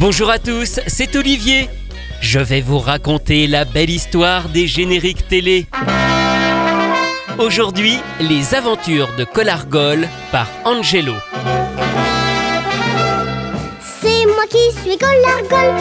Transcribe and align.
Bonjour 0.00 0.30
à 0.30 0.38
tous, 0.38 0.78
c'est 0.86 1.16
Olivier. 1.16 1.68
Je 2.20 2.38
vais 2.38 2.60
vous 2.60 2.78
raconter 2.78 3.48
la 3.48 3.64
belle 3.64 3.90
histoire 3.90 4.48
des 4.48 4.68
génériques 4.68 5.26
télé. 5.26 5.66
Aujourd'hui, 7.38 7.98
les 8.20 8.54
aventures 8.54 9.08
de 9.18 9.24
Colargol 9.24 10.08
par 10.30 10.46
Angelo. 10.64 11.14
C'est 14.00 14.24
moi 14.26 14.44
qui 14.48 14.80
suis 14.80 14.96
Colargol, 14.96 15.74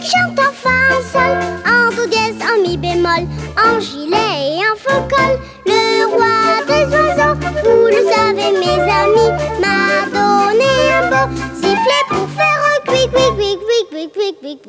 qui 0.00 0.10
chante 0.10 0.40
en 0.40 0.52
fa 0.52 0.70
en 0.90 1.02
sol, 1.12 1.38
en 1.64 1.94
do 1.94 2.04
dièse, 2.08 2.42
en 2.42 2.68
mi 2.68 2.76
bémol, 2.76 3.28
en 3.56 3.78
gilet 3.78 4.56
et 4.56 4.62
en 4.66 4.76
faux 4.76 5.06
col. 5.08 5.38
Le 5.66 6.06
roi 6.06 6.64
des 6.66 6.84
oiseaux, 6.96 7.36
vous 7.62 7.86
le 7.86 8.10
savez 8.10 8.21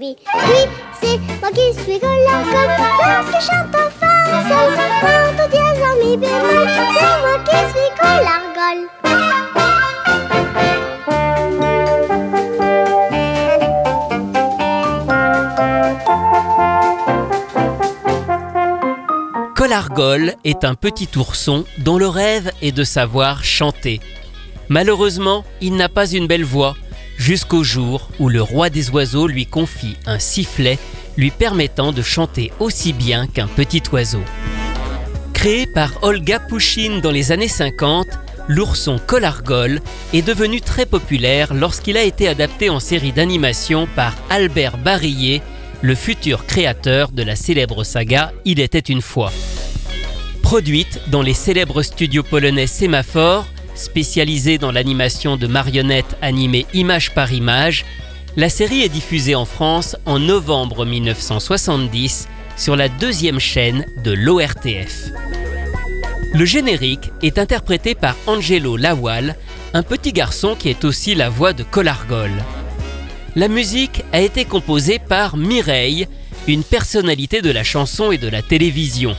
Oui, 0.03 0.17
c'est 1.01 1.17
moi 1.39 1.49
qui 1.51 1.73
suis 1.81 1.97
Colargol, 1.97 2.69
l'ours 2.99 3.29
qui 3.31 3.39
chante 3.45 3.73
en 3.73 3.89
fa 3.89 4.11
en 4.27 4.41
sol, 4.49 4.73
en 5.03 5.31
do 5.37 5.45
dièse, 5.49 5.81
en 5.81 5.95
mi 6.03 6.11
c'est 6.19 7.15
moi 7.21 7.35
qui 7.45 7.59
suis 7.71 7.89
Colargol. 8.01 8.79
Colargol 19.55 20.23
est 20.43 20.65
un 20.65 20.75
petit 20.75 21.07
ourson 21.15 21.63
dont 21.77 21.97
le 21.97 22.09
rêve 22.09 22.51
est 22.61 22.73
de 22.73 22.83
savoir 22.83 23.45
chanter. 23.45 24.01
Malheureusement, 24.67 25.45
il 25.61 25.75
n'a 25.75 25.87
pas 25.87 26.11
une 26.11 26.27
belle 26.27 26.43
voix, 26.43 26.75
jusqu'au 27.17 27.63
jour 27.63 28.09
où 28.19 28.29
le 28.29 28.41
roi 28.41 28.69
des 28.69 28.89
oiseaux 28.89 29.27
lui 29.27 29.45
confie 29.45 29.97
un 30.05 30.19
sifflet 30.19 30.79
lui 31.17 31.31
permettant 31.31 31.91
de 31.91 32.01
chanter 32.01 32.51
aussi 32.59 32.93
bien 32.93 33.27
qu'un 33.27 33.47
petit 33.47 33.83
oiseau. 33.91 34.23
Créé 35.33 35.67
par 35.67 35.91
Olga 36.03 36.39
Pouchine 36.39 37.01
dans 37.01 37.11
les 37.11 37.31
années 37.31 37.47
50, 37.47 38.07
l'ourson 38.47 38.99
Colargol 39.05 39.81
est 40.13 40.21
devenu 40.21 40.61
très 40.61 40.85
populaire 40.85 41.53
lorsqu'il 41.53 41.97
a 41.97 42.03
été 42.03 42.27
adapté 42.27 42.69
en 42.69 42.79
série 42.79 43.11
d'animation 43.11 43.87
par 43.95 44.15
Albert 44.29 44.77
Barillet, 44.77 45.41
le 45.81 45.95
futur 45.95 46.45
créateur 46.45 47.11
de 47.11 47.23
la 47.23 47.35
célèbre 47.35 47.83
saga 47.83 48.31
Il 48.45 48.59
était 48.59 48.79
une 48.79 49.01
fois. 49.01 49.31
Produite 50.41 51.01
dans 51.07 51.21
les 51.21 51.33
célèbres 51.33 51.81
studios 51.81 52.23
polonais 52.23 52.67
Sémaphore, 52.67 53.47
spécialisés 53.75 54.57
dans 54.57 54.71
l'animation 54.71 55.37
de 55.37 55.47
marionnettes 55.47 56.17
animées 56.21 56.65
image 56.73 57.13
par 57.13 57.31
image, 57.31 57.85
la 58.35 58.49
série 58.49 58.81
est 58.81 58.89
diffusée 58.89 59.35
en 59.35 59.45
France 59.45 59.95
en 60.05 60.19
novembre 60.19 60.85
1970 60.85 62.27
sur 62.57 62.75
la 62.75 62.89
deuxième 62.89 63.39
chaîne 63.39 63.85
de 64.03 64.11
l'ORTF. 64.11 65.09
Le 66.33 66.45
générique 66.45 67.11
est 67.21 67.37
interprété 67.37 67.93
par 67.93 68.15
Angelo 68.25 68.75
Lawal, 68.75 69.35
un 69.73 69.83
petit 69.83 70.13
garçon 70.13 70.55
qui 70.55 70.69
est 70.69 70.83
aussi 70.83 71.13
la 71.13 71.29
voix 71.29 71.53
de 71.53 71.63
Colargol. 71.63 72.31
La 73.35 73.47
musique 73.47 74.03
a 74.11 74.21
été 74.21 74.45
composée 74.45 74.99
par 74.99 75.37
Mireille, 75.37 76.07
une 76.47 76.63
personnalité 76.63 77.41
de 77.41 77.51
la 77.51 77.63
chanson 77.63 78.11
et 78.11 78.17
de 78.17 78.27
la 78.27 78.41
télévision. 78.41 79.15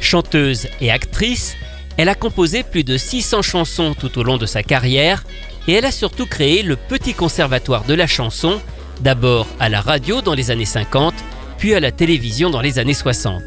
Chanteuse 0.00 0.68
et 0.80 0.90
actrice, 0.90 1.54
elle 1.98 2.08
a 2.08 2.14
composé 2.14 2.62
plus 2.62 2.84
de 2.84 2.96
600 2.96 3.42
chansons 3.42 3.92
tout 3.92 4.18
au 4.18 4.22
long 4.22 4.36
de 4.38 4.46
sa 4.46 4.62
carrière 4.62 5.24
et 5.66 5.72
elle 5.72 5.84
a 5.84 5.90
surtout 5.90 6.26
créé 6.26 6.62
le 6.62 6.76
Petit 6.76 7.12
Conservatoire 7.12 7.84
de 7.84 7.92
la 7.92 8.06
chanson, 8.06 8.60
d'abord 9.00 9.48
à 9.58 9.68
la 9.68 9.80
radio 9.80 10.22
dans 10.22 10.34
les 10.34 10.52
années 10.52 10.64
50, 10.64 11.12
puis 11.58 11.74
à 11.74 11.80
la 11.80 11.90
télévision 11.90 12.50
dans 12.50 12.60
les 12.60 12.78
années 12.78 12.94
60. 12.94 13.42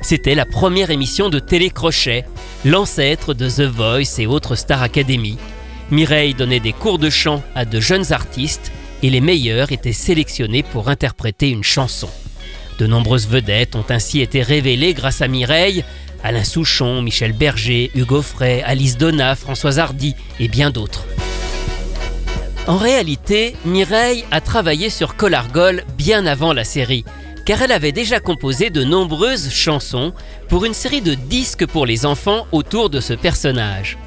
C'était 0.00 0.34
la 0.34 0.46
première 0.46 0.90
émission 0.90 1.28
de 1.28 1.38
télécrochet, 1.38 2.24
l'ancêtre 2.64 3.34
de 3.34 3.48
The 3.48 3.70
Voice 3.70 4.18
et 4.18 4.26
autres 4.26 4.56
Star 4.56 4.82
Academy. 4.82 5.36
Mireille 5.90 6.32
donnait 6.32 6.60
des 6.60 6.72
cours 6.72 6.98
de 6.98 7.10
chant 7.10 7.42
à 7.54 7.66
de 7.66 7.78
jeunes 7.78 8.10
artistes 8.10 8.72
et 9.02 9.10
les 9.10 9.20
meilleurs 9.20 9.70
étaient 9.70 9.92
sélectionnés 9.92 10.62
pour 10.62 10.88
interpréter 10.88 11.50
une 11.50 11.62
chanson. 11.62 12.08
De 12.78 12.86
nombreuses 12.86 13.28
vedettes 13.28 13.76
ont 13.76 13.84
ainsi 13.90 14.22
été 14.22 14.40
révélées 14.40 14.94
grâce 14.94 15.20
à 15.20 15.28
Mireille, 15.28 15.84
Alain 16.24 16.44
Souchon, 16.44 17.02
Michel 17.02 17.32
Berger, 17.32 17.90
Hugo 17.94 18.22
Frey, 18.22 18.62
Alice 18.64 18.96
Donna, 18.96 19.34
Françoise 19.34 19.78
Hardy 19.78 20.14
et 20.38 20.48
bien 20.48 20.70
d'autres. 20.70 21.04
En 22.68 22.76
réalité, 22.76 23.56
Mireille 23.64 24.24
a 24.30 24.40
travaillé 24.40 24.88
sur 24.88 25.16
Colargol 25.16 25.82
bien 25.98 26.26
avant 26.26 26.52
la 26.52 26.62
série, 26.62 27.04
car 27.44 27.60
elle 27.60 27.72
avait 27.72 27.90
déjà 27.90 28.20
composé 28.20 28.70
de 28.70 28.84
nombreuses 28.84 29.50
chansons 29.50 30.12
pour 30.48 30.64
une 30.64 30.74
série 30.74 31.00
de 31.00 31.14
disques 31.14 31.66
pour 31.66 31.86
les 31.86 32.06
enfants 32.06 32.46
autour 32.52 32.88
de 32.88 33.00
ce 33.00 33.14
personnage. 33.14 33.98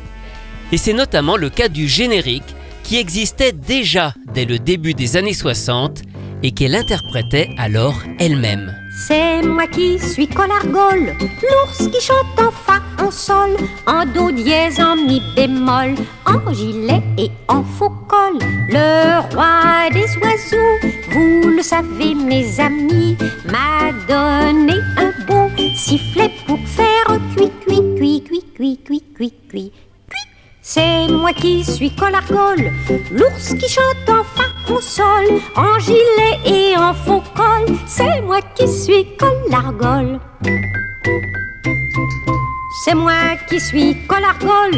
Et 0.72 0.78
c'est 0.78 0.94
notamment 0.94 1.36
le 1.36 1.50
cas 1.50 1.68
du 1.68 1.88
générique 1.88 2.56
qui 2.84 2.98
existait 2.98 3.52
déjà 3.52 4.14
dès 4.34 4.46
le 4.46 4.58
début 4.58 4.94
des 4.94 5.18
années 5.18 5.34
60 5.34 6.02
et 6.44 6.52
qu'elle 6.52 6.76
interprétait 6.76 7.50
alors 7.58 8.02
elle-même. 8.20 8.74
C'est 8.98 9.42
moi 9.42 9.68
qui 9.68 10.00
suis 10.00 10.28
collargole, 10.28 11.14
l'ours 11.20 11.90
qui 11.90 12.00
chante 12.00 12.40
en 12.40 12.50
fa, 12.50 12.80
en 13.04 13.12
sol, 13.12 13.58
en 13.86 14.06
do 14.06 14.32
dièse, 14.32 14.80
en 14.80 14.96
mi 14.96 15.22
bémol, 15.36 15.96
en 16.26 16.54
gilet 16.54 17.04
et 17.18 17.30
en 17.50 17.62
faux 17.62 17.92
col. 18.08 18.40
Le 18.70 19.20
roi 19.34 19.90
des 19.92 20.08
oiseaux, 20.24 20.90
vous 21.12 21.50
le 21.50 21.62
savez 21.62 22.16
mes 22.16 22.58
amis, 22.60 23.18
m'a 23.52 23.92
donné 24.08 24.80
un 24.98 25.26
bon 25.28 25.52
sifflet 25.76 26.32
pour 26.48 26.60
faire 26.66 27.20
cuit, 27.36 27.52
cuit, 27.68 27.82
cuit, 27.98 28.24
cuit, 28.24 28.44
cuit, 28.56 28.80
cuit, 28.86 29.04
cuit, 29.14 29.34
cuit. 29.50 29.72
C'est 30.62 31.08
moi 31.10 31.32
qui 31.34 31.64
suis 31.64 31.94
collargole, 31.94 32.72
l'ours 33.12 33.54
qui 33.54 33.70
chante 33.70 34.05
en 35.56 35.80
gilet 35.80 36.40
et 36.46 36.78
en 36.78 36.94
faux 36.94 37.24
col. 37.36 37.76
C'est 37.86 38.22
moi 38.22 38.40
qui 38.56 38.68
suis 38.68 39.06
Colargol. 39.18 40.20
C'est 42.84 42.94
moi 42.94 43.36
qui 43.50 43.60
suis 43.60 43.96
Colargol, 44.06 44.74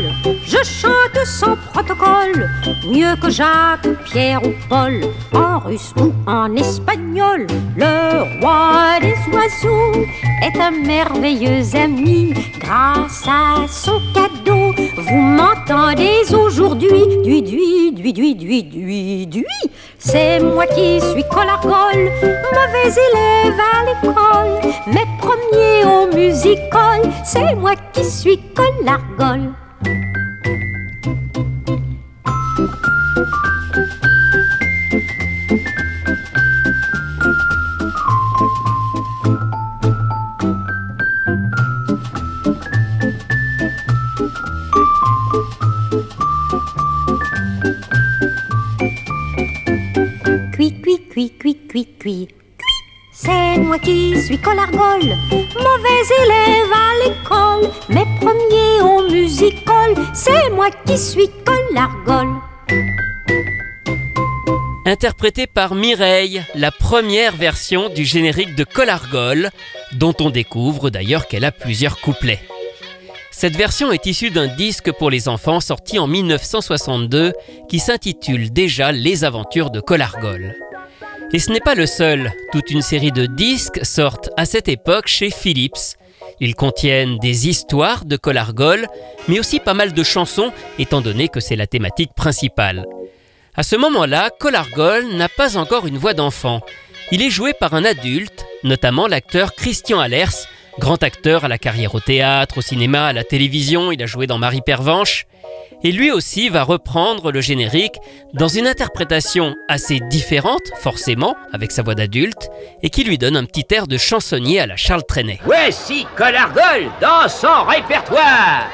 je 0.45 0.63
chante 0.63 1.25
sans 1.25 1.57
protocole, 1.73 2.49
mieux 2.89 3.15
que 3.21 3.29
Jacques, 3.29 3.87
Pierre 4.05 4.41
ou 4.45 4.53
Paul, 4.69 5.01
en 5.33 5.59
russe 5.59 5.93
ou 5.99 6.13
en 6.25 6.55
espagnol. 6.55 7.47
Le 7.75 8.39
roi 8.39 8.99
des 9.01 9.15
oiseaux 9.33 10.05
est 10.41 10.57
un 10.57 10.71
merveilleux 10.71 11.63
ami, 11.75 12.33
grâce 12.67 13.23
à 13.27 13.65
son 13.67 13.99
cadeau, 14.13 14.73
vous 14.97 15.15
m'entendez 15.15 16.21
aujourd'hui, 16.33 17.07
dui 17.23 17.41
dui 17.41 17.93
dui 17.93 18.13
dui 18.13 18.35
dui 18.35 18.63
dui 18.63 19.27
dui. 19.27 19.45
C'est 19.97 20.39
moi 20.41 20.65
qui 20.67 20.99
suis 20.99 21.23
Colargol, 21.31 22.11
mauvais 22.53 22.91
élève 23.07 23.59
à 23.73 23.85
l'école, 23.87 24.73
mais 24.87 25.05
premier 25.19 25.85
au 25.85 26.13
musical, 26.13 27.01
c'est 27.23 27.55
moi 27.55 27.73
qui 27.93 28.03
suis 28.03 28.39
Colargol. 28.53 29.53
Mauvais 56.07 56.23
élève 56.23 56.71
à 56.73 57.09
l'école, 57.09 57.71
mais 57.89 58.05
premier 58.19 58.81
au 58.81 59.09
musical, 59.09 59.95
c'est 60.13 60.49
moi 60.51 60.69
qui 60.85 60.97
suis 60.97 61.29
Colargol. 61.45 62.27
Interprétée 64.85 65.47
par 65.47 65.75
Mireille, 65.75 66.43
la 66.55 66.71
première 66.71 67.35
version 67.35 67.89
du 67.89 68.05
générique 68.05 68.55
de 68.55 68.63
Colargol, 68.63 69.49
dont 69.93 70.13
on 70.19 70.29
découvre 70.29 70.89
d'ailleurs 70.89 71.27
qu'elle 71.27 71.45
a 71.45 71.51
plusieurs 71.51 71.99
couplets. 71.99 72.39
Cette 73.31 73.55
version 73.55 73.91
est 73.91 74.05
issue 74.05 74.31
d'un 74.31 74.47
disque 74.47 74.91
pour 74.91 75.11
les 75.11 75.27
enfants 75.27 75.59
sorti 75.59 75.99
en 75.99 76.07
1962 76.07 77.33
qui 77.69 77.79
s'intitule 77.79 78.51
déjà 78.51 78.91
Les 78.91 79.25
aventures 79.25 79.69
de 79.69 79.79
Colargol. 79.79 80.55
Et 81.33 81.39
ce 81.39 81.51
n'est 81.51 81.59
pas 81.59 81.75
le 81.75 81.85
seul, 81.85 82.31
toute 82.53 82.71
une 82.71 82.81
série 82.81 83.11
de 83.11 83.25
disques 83.25 83.83
sortent 83.83 84.29
à 84.37 84.45
cette 84.45 84.69
époque 84.69 85.07
chez 85.07 85.29
Philips. 85.29 85.97
Ils 86.39 86.55
contiennent 86.55 87.17
des 87.19 87.49
histoires 87.49 88.05
de 88.05 88.15
Colargol, 88.15 88.87
mais 89.27 89.39
aussi 89.39 89.59
pas 89.59 89.73
mal 89.73 89.91
de 89.91 90.03
chansons, 90.03 90.53
étant 90.79 91.01
donné 91.01 91.27
que 91.27 91.41
c'est 91.41 91.57
la 91.57 91.67
thématique 91.67 92.13
principale. 92.15 92.85
À 93.55 93.63
ce 93.63 93.75
moment-là, 93.75 94.29
Colargol 94.39 95.05
n'a 95.15 95.27
pas 95.27 95.57
encore 95.57 95.85
une 95.85 95.97
voix 95.97 96.13
d'enfant. 96.13 96.61
Il 97.11 97.21
est 97.21 97.29
joué 97.29 97.53
par 97.53 97.73
un 97.73 97.83
adulte, 97.83 98.45
notamment 98.63 99.07
l'acteur 99.07 99.53
Christian 99.53 99.99
Allers, 99.99 100.47
grand 100.79 101.01
acteur 101.03 101.45
à 101.45 101.47
la 101.47 101.57
carrière 101.57 101.95
au 101.95 101.99
théâtre, 101.99 102.57
au 102.59 102.61
cinéma, 102.61 103.07
à 103.07 103.13
la 103.13 103.23
télévision, 103.23 103.91
il 103.91 104.01
a 104.01 104.05
joué 104.05 104.27
dans 104.27 104.37
Marie 104.37 104.61
Pervenche. 104.61 105.25
Et 105.83 105.91
lui 105.91 106.11
aussi 106.11 106.49
va 106.49 106.63
reprendre 106.63 107.31
le 107.31 107.39
générique 107.39 107.97
dans 108.33 108.47
une 108.47 108.65
interprétation 108.65 109.55
assez 109.67 109.99
différente, 110.09 110.63
forcément, 110.79 111.35
avec 111.53 111.71
sa 111.71 111.83
voix 111.83 111.93
d'adulte, 111.93 112.49
et 112.81 112.89
qui 112.89 113.03
lui 113.03 113.17
donne 113.17 113.37
un 113.37 113.45
petit 113.45 113.65
air 113.73 113.85
de 113.85 113.97
chansonnier 113.97 114.59
à 114.59 114.65
la 114.65 114.75
Charles 114.75 115.05
Trenet. 115.07 115.39
Voici 115.45 116.07
Colargol 116.15 116.89
dans 116.99 117.29
son 117.29 117.63
répertoire 117.65 118.67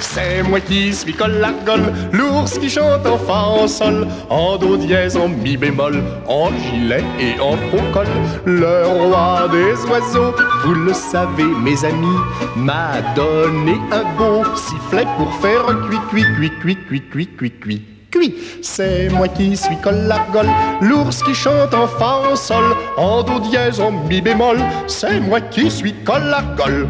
c'est 0.00 0.42
moi 0.42 0.60
qui 0.60 0.92
suis 0.92 1.12
collagole, 1.12 1.92
l'ours 2.12 2.58
qui 2.58 2.70
chante 2.70 3.06
en 3.06 3.18
fa 3.18 3.44
en 3.44 3.68
sol, 3.68 4.06
en 4.30 4.56
do 4.56 4.76
dièse, 4.76 5.16
en 5.16 5.28
mi 5.28 5.56
bémol, 5.56 6.02
en 6.26 6.50
gilet 6.56 7.04
et 7.18 7.38
en 7.40 7.56
faux 7.70 7.84
col. 7.92 8.06
Le 8.44 8.86
roi 8.86 9.48
des 9.50 9.74
oiseaux, 9.90 10.34
vous 10.64 10.74
le 10.74 10.92
savez 10.92 11.44
mes 11.44 11.84
amis, 11.84 12.18
m'a 12.56 13.00
donné 13.14 13.76
un 13.92 14.04
beau 14.16 14.44
sifflet 14.54 15.06
pour 15.16 15.32
faire 15.36 15.64
cuit, 15.88 15.98
cuit, 16.10 16.24
cuit, 16.36 16.52
cuit, 16.60 16.76
cuit, 16.86 17.02
cuit, 17.10 17.28
cuit, 17.36 17.50
cuit. 17.60 17.82
Cuit. 18.10 18.34
C'est 18.62 19.10
moi 19.10 19.28
qui 19.28 19.54
suis 19.54 19.76
collagole, 19.82 20.48
l'ours 20.80 21.22
qui 21.22 21.34
chante 21.34 21.74
en 21.74 21.86
fa 21.86 22.30
en 22.30 22.36
sol, 22.36 22.74
en 22.96 23.22
do 23.22 23.38
dièse, 23.40 23.80
en 23.80 23.90
mi 23.90 24.20
bémol, 24.20 24.58
c'est 24.86 25.20
moi 25.20 25.40
qui 25.40 25.70
suis 25.70 25.92
collagole. 26.04 26.88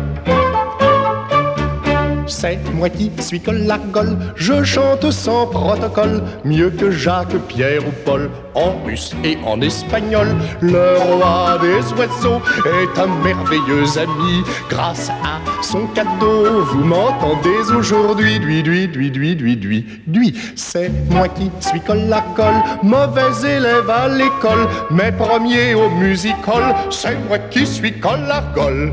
C'est 2.28 2.58
moi 2.74 2.90
qui 2.90 3.10
suis 3.20 3.40
Colargol, 3.40 4.16
je 4.36 4.62
chante 4.62 5.10
sans 5.10 5.46
protocole, 5.46 6.22
mieux 6.44 6.70
que 6.70 6.90
Jacques, 6.90 7.36
Pierre 7.48 7.80
ou 7.86 7.90
Paul, 8.04 8.30
en 8.54 8.84
russe 8.84 9.12
et 9.24 9.38
en 9.46 9.60
espagnol. 9.62 10.28
Le 10.60 10.98
roi 10.98 11.58
des 11.60 11.92
oiseaux 11.94 12.42
est 12.66 12.98
un 12.98 13.06
merveilleux 13.24 13.98
ami, 13.98 14.42
grâce 14.68 15.08
à 15.08 15.40
son 15.62 15.86
cadeau, 15.88 16.62
vous 16.64 16.84
m'entendez 16.84 17.72
aujourd'hui, 17.74 18.38
dui, 18.38 18.62
dui, 18.62 18.88
dui, 18.88 19.10
dui, 19.10 19.34
dui, 19.34 19.56
dui, 19.56 19.86
dui. 20.06 20.34
C'est 20.54 20.90
moi 21.10 21.28
qui 21.28 21.50
suis 21.60 21.80
Colargol, 21.80 22.54
mauvais 22.82 23.56
élève 23.56 23.88
à 23.88 24.06
l'école, 24.06 24.68
mais 24.90 25.12
premier 25.12 25.74
au 25.74 25.88
musical, 25.90 26.74
c'est 26.90 27.16
moi 27.26 27.38
qui 27.50 27.66
suis 27.66 27.98
Colargol. 27.98 28.92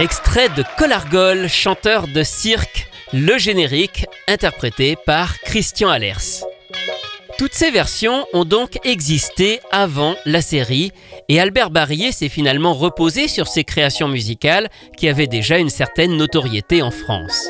Extrait 0.00 0.48
de 0.48 0.64
Colargol, 0.76 1.48
chanteur 1.48 2.08
de 2.08 2.24
cirque, 2.24 2.88
le 3.12 3.38
générique, 3.38 4.06
interprété 4.26 4.96
par 5.06 5.38
Christian 5.38 5.88
Allers. 5.88 6.42
Toutes 7.38 7.54
ces 7.54 7.70
versions 7.70 8.26
ont 8.32 8.44
donc 8.44 8.84
existé 8.84 9.60
avant 9.70 10.16
la 10.26 10.42
série 10.42 10.90
et 11.28 11.38
Albert 11.38 11.70
Barillet 11.70 12.10
s'est 12.10 12.28
finalement 12.28 12.74
reposé 12.74 13.28
sur 13.28 13.46
ces 13.46 13.62
créations 13.62 14.08
musicales 14.08 14.68
qui 14.96 15.08
avaient 15.08 15.28
déjà 15.28 15.58
une 15.58 15.70
certaine 15.70 16.16
notoriété 16.16 16.82
en 16.82 16.90
France. 16.90 17.48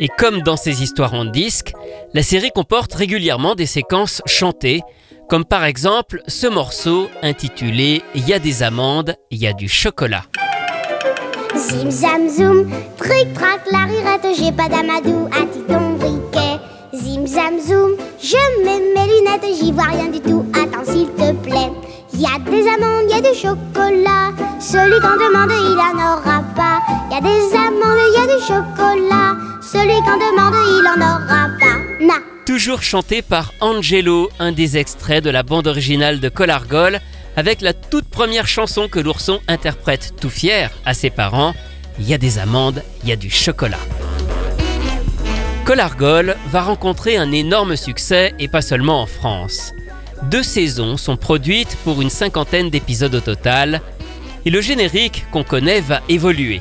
Et 0.00 0.08
comme 0.08 0.42
dans 0.42 0.56
ses 0.56 0.82
histoires 0.82 1.14
en 1.14 1.24
disque, 1.24 1.72
la 2.14 2.24
série 2.24 2.50
comporte 2.50 2.94
régulièrement 2.94 3.54
des 3.54 3.66
séquences 3.66 4.22
chantées, 4.26 4.82
comme 5.28 5.44
par 5.44 5.64
exemple 5.64 6.20
ce 6.26 6.48
morceau 6.48 7.08
intitulé 7.22 8.02
Il 8.16 8.26
y 8.28 8.32
a 8.32 8.40
des 8.40 8.64
amandes, 8.64 9.14
il 9.30 9.38
y 9.38 9.46
a 9.46 9.52
du 9.52 9.68
chocolat. 9.68 10.24
Zim 11.56 11.90
zam 11.90 12.28
zoum, 12.28 12.70
tric 12.98 13.32
trac 13.34 13.60
la 13.72 13.84
rirette, 13.86 14.36
j'ai 14.38 14.52
pas 14.52 14.68
d'amadou, 14.68 15.28
à 15.32 15.42
ton 15.66 15.96
briquet. 15.96 16.60
Zim 16.94 17.26
zam 17.26 17.58
zoum, 17.58 17.92
je 18.20 18.36
mets 18.62 18.80
mes 18.94 19.06
lunettes, 19.10 19.58
j'y 19.58 19.72
vois 19.72 19.84
rien 19.84 20.08
du 20.08 20.20
tout, 20.20 20.44
attends 20.52 20.84
s'il 20.84 21.08
te 21.14 21.32
plaît. 21.32 21.72
Y 22.12 22.26
a 22.26 22.38
des 22.38 22.66
amandes, 22.68 23.10
y 23.10 23.14
a 23.14 23.20
du 23.20 23.34
chocolat, 23.34 24.32
celui 24.60 25.00
qu'on 25.00 25.16
demande 25.16 25.50
il 25.50 25.78
en 25.78 25.96
aura 25.96 26.42
pas. 26.54 26.82
Y 27.10 27.14
a 27.14 27.20
des 27.20 27.54
amandes, 27.54 28.06
y 28.14 28.18
a 28.22 28.26
du 28.26 28.40
chocolat, 28.42 29.36
celui 29.62 29.98
qu'on 30.02 30.18
demande 30.18 30.54
il 30.68 30.86
en 30.86 31.00
aura 31.00 31.48
pas. 31.58 32.20
Toujours 32.44 32.82
chanté 32.82 33.22
par 33.22 33.52
Angelo, 33.60 34.30
un 34.38 34.52
des 34.52 34.76
extraits 34.76 35.24
de 35.24 35.30
la 35.30 35.42
bande 35.42 35.66
originale 35.66 36.20
de 36.20 36.28
Colargol, 36.28 37.00
avec 37.36 37.60
la 37.60 37.74
toute 37.74 38.08
première 38.08 38.48
chanson 38.48 38.88
que 38.88 38.98
l'ourson 38.98 39.40
interprète 39.46 40.14
tout 40.20 40.30
fier 40.30 40.70
à 40.84 40.94
ses 40.94 41.10
parents, 41.10 41.54
Il 41.98 42.06
y 42.06 42.12
a 42.12 42.18
des 42.18 42.38
amandes, 42.38 42.82
il 43.02 43.08
y 43.08 43.12
a 43.12 43.16
du 43.16 43.30
chocolat. 43.30 43.80
Colargol 45.64 46.36
va 46.50 46.62
rencontrer 46.62 47.16
un 47.16 47.32
énorme 47.32 47.74
succès 47.74 48.34
et 48.38 48.48
pas 48.48 48.60
seulement 48.60 49.00
en 49.00 49.06
France. 49.06 49.72
Deux 50.24 50.42
saisons 50.42 50.98
sont 50.98 51.16
produites 51.16 51.76
pour 51.84 52.02
une 52.02 52.10
cinquantaine 52.10 52.68
d'épisodes 52.68 53.14
au 53.14 53.20
total, 53.20 53.80
et 54.44 54.50
le 54.50 54.60
générique 54.60 55.24
qu'on 55.32 55.42
connaît 55.42 55.80
va 55.80 56.02
évoluer. 56.08 56.60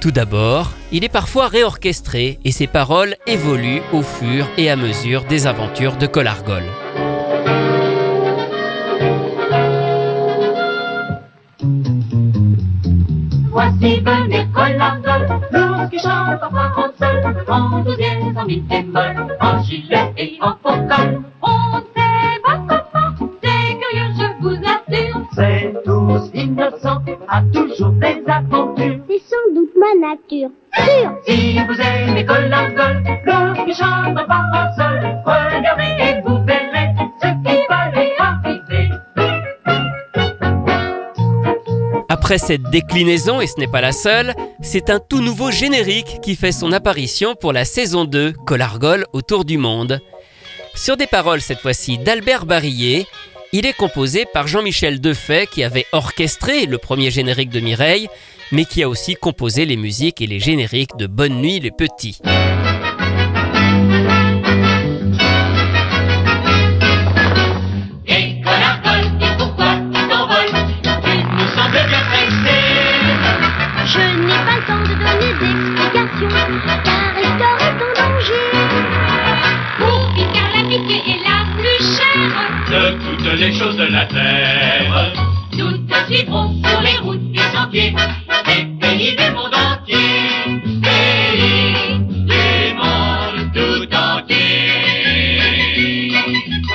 Tout 0.00 0.10
d'abord, 0.10 0.72
il 0.92 1.04
est 1.04 1.08
parfois 1.08 1.48
réorchestré 1.48 2.38
et 2.44 2.52
ses 2.52 2.66
paroles 2.66 3.16
évoluent 3.26 3.82
au 3.92 4.02
fur 4.02 4.48
et 4.56 4.70
à 4.70 4.76
mesure 4.76 5.24
des 5.24 5.46
aventures 5.46 5.96
de 5.96 6.06
Colargol. 6.06 6.64
Voici 13.54 14.00
venir 14.00 14.48
Colargol, 14.52 15.28
l'ours 15.52 15.88
qui 15.88 15.98
chante 16.00 16.42
en 16.42 16.50
français, 16.50 17.22
en 17.46 17.84
do 17.84 17.94
dièse, 17.94 18.36
en 18.36 18.44
mi 18.46 18.56
bémol, 18.56 19.36
en 19.40 19.62
gilet 19.62 20.12
et 20.16 20.38
en 20.40 20.56
faux 20.60 20.82
col. 20.90 21.22
On 21.40 21.76
ne 21.76 21.80
sait 21.94 22.40
pas 22.42 22.58
comment, 22.66 23.30
c'est 23.40 23.78
curieux, 23.78 24.10
je 24.18 24.26
vous 24.42 24.58
assure. 24.74 25.20
C'est 25.36 25.72
tous 25.84 26.30
innocent, 26.34 27.02
a 27.28 27.42
toujours 27.52 27.92
des 27.92 28.24
aventures. 28.26 28.98
C'est 29.08 29.22
sans 29.30 29.54
doute 29.54 29.70
ma 29.78 30.08
nature. 30.08 30.50
Sûr. 30.74 31.10
Si 31.24 31.56
vous 31.64 31.80
aimez 31.80 32.26
Colargol, 32.26 33.04
l'ours 33.24 33.64
qui 33.66 33.74
chante 33.74 34.18
en 34.18 34.24
français, 34.24 34.93
Après 42.14 42.38
cette 42.38 42.62
déclinaison, 42.70 43.40
et 43.40 43.48
ce 43.48 43.58
n'est 43.58 43.66
pas 43.66 43.80
la 43.80 43.90
seule, 43.90 44.36
c'est 44.62 44.88
un 44.88 45.00
tout 45.00 45.20
nouveau 45.20 45.50
générique 45.50 46.20
qui 46.22 46.36
fait 46.36 46.52
son 46.52 46.70
apparition 46.70 47.34
pour 47.34 47.52
la 47.52 47.64
saison 47.64 48.04
2, 48.04 48.34
Colargol 48.46 49.04
autour 49.12 49.44
du 49.44 49.58
monde. 49.58 49.98
Sur 50.76 50.96
des 50.96 51.08
paroles 51.08 51.40
cette 51.40 51.58
fois-ci 51.58 51.98
d'Albert 51.98 52.46
Barillet, 52.46 53.08
il 53.52 53.66
est 53.66 53.76
composé 53.76 54.26
par 54.32 54.46
Jean-Michel 54.46 55.00
Defay 55.00 55.48
qui 55.48 55.64
avait 55.64 55.86
orchestré 55.90 56.66
le 56.66 56.78
premier 56.78 57.10
générique 57.10 57.50
de 57.50 57.58
Mireille, 57.58 58.06
mais 58.52 58.64
qui 58.64 58.84
a 58.84 58.88
aussi 58.88 59.16
composé 59.16 59.66
les 59.66 59.76
musiques 59.76 60.20
et 60.20 60.28
les 60.28 60.38
génériques 60.38 60.96
de 60.96 61.08
Bonne 61.08 61.40
Nuit 61.40 61.58
les 61.58 61.72
Petits. 61.72 62.20
De 82.70 82.90
toutes 83.04 83.38
les 83.38 83.52
choses 83.52 83.76
de 83.76 83.84
la 83.84 84.06
terre. 84.06 85.12
Nous 85.52 85.78
te 85.78 86.12
suivrons 86.12 86.60
sur 86.64 86.80
les 86.80 86.96
routes 86.98 87.20
et 87.34 87.56
sentiers 87.56 87.94
des 88.46 88.64
pays 88.80 89.16
du 89.16 89.30
monde 89.34 89.54
entier. 89.54 89.96
Pays 90.82 91.98
du 92.08 92.74
monde 92.74 93.52
tout 93.54 93.86
entier. 93.94 94.44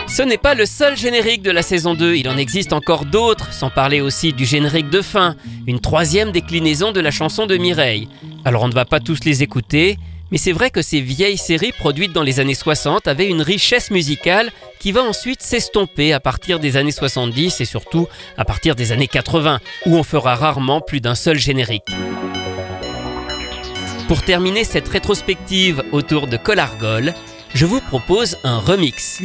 Ce 0.08 0.22
n'est 0.24 0.38
pas 0.38 0.54
le 0.54 0.66
seul 0.66 0.98
générique 0.98 1.42
de 1.42 1.52
la 1.52 1.62
saison 1.62 1.94
2, 1.94 2.16
il 2.16 2.28
en 2.30 2.38
existe 2.38 2.74
encore 2.74 3.06
d'autres, 3.06 3.54
sans 3.54 3.70
parler 3.70 4.02
aussi 4.02 4.34
du 4.34 4.46
générique 4.46 4.90
de 4.90 5.02
fin, 5.02 5.36
une 5.66 5.80
troisième 5.80 6.32
déclinaison 6.32 6.92
de 6.92 7.00
la 7.00 7.12
chanson 7.12 7.46
de 7.48 7.56
Mireille. 7.58 8.10
Alors 8.46 8.64
on 8.64 8.68
ne 8.68 8.74
va 8.74 8.86
pas 8.86 9.00
tous 9.00 9.24
les 9.26 9.44
écouter, 9.44 9.98
mais 10.32 10.38
c'est 10.38 10.52
vrai 10.52 10.70
que 10.70 10.82
ces 10.82 11.02
vieilles 11.02 11.38
séries 11.38 11.72
produites 11.72 12.14
dans 12.14 12.24
les 12.24 12.40
années 12.40 12.54
60 12.54 13.08
avaient 13.08 13.28
une 13.28 13.42
richesse 13.42 13.92
musicale 13.92 14.52
qui 14.80 14.92
va 14.92 15.04
ensuite 15.04 15.42
s'estomper 15.42 16.14
à 16.14 16.20
partir 16.20 16.60
des 16.60 16.78
années 16.78 16.92
70 16.92 17.62
et 17.62 17.66
surtout 17.66 18.08
à 18.38 18.46
partir 18.46 18.76
des 18.76 18.92
années 18.92 19.08
80, 19.08 19.60
où 19.86 19.96
on 19.96 20.04
fera 20.04 20.36
rarement 20.36 20.82
plus 20.82 21.02
d'un 21.02 21.16
seul 21.16 21.38
générique. 21.38 21.88
Pour 24.08 24.24
terminer 24.24 24.64
cette 24.64 24.88
rétrospective 24.88 25.84
autour 25.92 26.28
de 26.28 26.38
Colargol, 26.38 27.14
je 27.54 27.66
vous 27.66 27.82
propose 27.82 28.38
un 28.44 28.60
remix. 28.60 29.22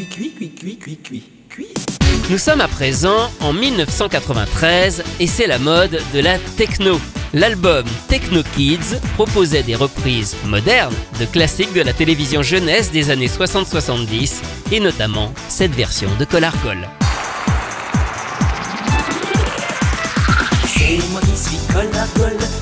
Nous 2.30 2.38
sommes 2.38 2.60
à 2.60 2.68
présent 2.68 3.30
en 3.40 3.52
1993 3.52 5.04
et 5.20 5.26
c'est 5.26 5.46
la 5.46 5.58
mode 5.58 6.00
de 6.12 6.20
la 6.20 6.38
techno. 6.56 6.98
L'album 7.34 7.84
Techno 8.08 8.44
Kids 8.54 9.00
proposait 9.14 9.64
des 9.64 9.74
reprises 9.74 10.36
modernes 10.44 10.94
de 11.18 11.24
classiques 11.26 11.72
de 11.72 11.80
la 11.80 11.92
télévision 11.92 12.42
jeunesse 12.42 12.92
des 12.92 13.10
années 13.10 13.26
60-70 13.26 14.40
et 14.70 14.78
notamment 14.78 15.32
cette 15.48 15.74
version 15.74 16.08
de 16.20 16.24
Colarcol, 16.24 16.78
l'ours 22.16 22.53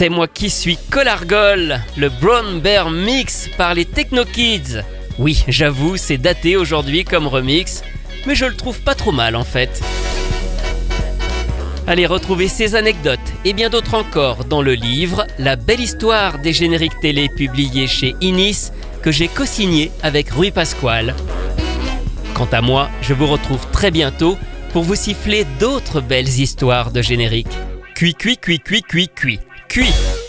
C'est 0.00 0.08
moi 0.08 0.28
qui 0.28 0.48
suis 0.48 0.78
Colargol, 0.90 1.78
le 1.98 2.08
Brown 2.08 2.58
Bear 2.58 2.90
Mix 2.90 3.50
par 3.58 3.74
les 3.74 3.84
Techno 3.84 4.24
Kids. 4.24 4.80
Oui, 5.18 5.44
j'avoue, 5.46 5.98
c'est 5.98 6.16
daté 6.16 6.56
aujourd'hui 6.56 7.04
comme 7.04 7.26
remix, 7.26 7.82
mais 8.26 8.34
je 8.34 8.46
le 8.46 8.54
trouve 8.54 8.80
pas 8.80 8.94
trop 8.94 9.12
mal 9.12 9.36
en 9.36 9.44
fait. 9.44 9.82
Allez 11.86 12.06
retrouver 12.06 12.48
ces 12.48 12.76
anecdotes 12.76 13.18
et 13.44 13.52
bien 13.52 13.68
d'autres 13.68 13.92
encore 13.92 14.46
dans 14.46 14.62
le 14.62 14.72
livre 14.72 15.26
La 15.38 15.56
belle 15.56 15.80
histoire 15.80 16.38
des 16.38 16.54
génériques 16.54 16.98
télé 17.02 17.28
publié 17.28 17.86
chez 17.86 18.14
Inis 18.22 18.70
que 19.02 19.12
j'ai 19.12 19.28
co-signé 19.28 19.92
avec 20.02 20.30
Rui 20.30 20.50
Pasquale. 20.50 21.14
Quant 22.32 22.48
à 22.52 22.62
moi, 22.62 22.88
je 23.02 23.12
vous 23.12 23.26
retrouve 23.26 23.70
très 23.70 23.90
bientôt 23.90 24.38
pour 24.72 24.82
vous 24.82 24.94
siffler 24.94 25.44
d'autres 25.58 26.00
belles 26.00 26.40
histoires 26.40 26.90
de 26.90 27.02
génériques. 27.02 27.58
Cui 27.94 28.14
cui 28.14 28.38
cui 28.38 28.60
cui 28.60 28.80
cui 28.80 29.08
cui 29.08 29.40
cuit. 29.70 30.19